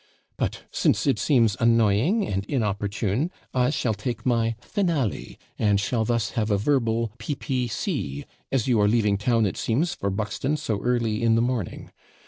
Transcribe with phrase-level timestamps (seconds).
[0.35, 6.31] But, since it seems annoying and inopportune, I shall take my FINALE, and shall thus
[6.31, 8.25] have a verbal P.P.C.
[8.51, 11.91] as you are leaving town, it seems, for Buxton so early in the morning.